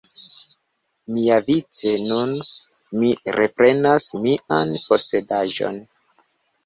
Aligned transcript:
Miavice 1.17 1.91
nun 2.05 2.33
mi 3.03 3.11
reprenas 3.37 4.09
mian 4.25 4.77
posedaĵon. 4.89 5.79